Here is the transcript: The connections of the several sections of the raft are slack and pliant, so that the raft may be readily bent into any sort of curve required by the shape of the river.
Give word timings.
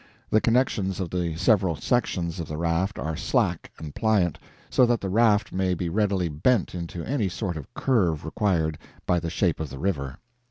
The 0.31 0.41
connections 0.41 0.99
of 0.99 1.11
the 1.11 1.35
several 1.35 1.75
sections 1.75 2.39
of 2.39 2.47
the 2.47 2.57
raft 2.57 2.97
are 2.97 3.15
slack 3.15 3.71
and 3.77 3.93
pliant, 3.93 4.39
so 4.67 4.83
that 4.87 4.99
the 4.99 5.09
raft 5.11 5.51
may 5.53 5.75
be 5.75 5.89
readily 5.89 6.27
bent 6.27 6.73
into 6.73 7.03
any 7.03 7.29
sort 7.29 7.55
of 7.55 7.71
curve 7.75 8.25
required 8.25 8.79
by 9.05 9.19
the 9.19 9.29
shape 9.29 9.59
of 9.59 9.69
the 9.69 9.77
river. 9.77 10.17